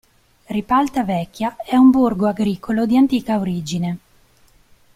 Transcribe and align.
Ripalta 0.47 1.03
Vecchia 1.03 1.57
è 1.57 1.75
un 1.75 1.91
borgo 1.91 2.25
agricolo 2.27 2.87
di 2.87 2.97
antica 2.97 3.37
origine. 3.37 3.97